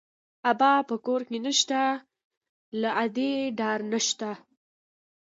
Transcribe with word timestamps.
ابا 0.51 0.73
په 0.89 0.95
کور 1.05 1.21
نه 1.45 1.51
شته، 1.59 1.81
له 2.81 2.89
ادې 3.03 3.31
ډار 3.57 3.79
نه 3.91 3.99
شته 4.07 4.31